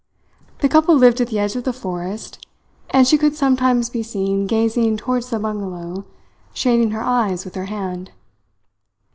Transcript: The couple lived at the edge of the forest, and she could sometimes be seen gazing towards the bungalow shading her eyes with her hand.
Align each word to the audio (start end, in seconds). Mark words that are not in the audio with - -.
The 0.61 0.67
couple 0.67 0.95
lived 0.95 1.21
at 1.21 1.27
the 1.27 1.37
edge 1.37 1.55
of 1.55 1.63
the 1.63 1.71
forest, 1.71 2.47
and 2.89 3.07
she 3.07 3.19
could 3.19 3.35
sometimes 3.35 3.87
be 3.91 4.01
seen 4.01 4.47
gazing 4.47 4.97
towards 4.97 5.29
the 5.29 5.37
bungalow 5.37 6.05
shading 6.55 6.89
her 6.89 7.03
eyes 7.03 7.45
with 7.45 7.53
her 7.53 7.65
hand. 7.65 8.09